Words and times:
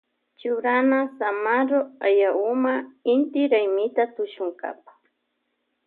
Churana 0.43 0.99
zamarro 1.17 1.79
diablo 2.05 2.39
huma 2.49 2.73
inti 3.13 3.41
raymita 3.51 4.03
tushunkapa. 4.15 4.91